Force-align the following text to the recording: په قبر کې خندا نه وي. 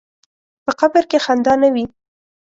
په 0.65 0.71
قبر 0.79 1.03
کې 1.09 1.17
خندا 1.25 1.53
نه 1.61 1.69
وي. 1.73 1.85